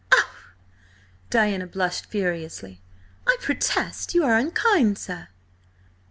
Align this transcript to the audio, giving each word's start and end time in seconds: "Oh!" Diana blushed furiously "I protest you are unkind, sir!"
"Oh!" 0.11 0.31
Diana 1.29 1.67
blushed 1.67 2.07
furiously 2.07 2.81
"I 3.27 3.37
protest 3.39 4.15
you 4.15 4.23
are 4.23 4.35
unkind, 4.35 4.97
sir!" 4.97 5.27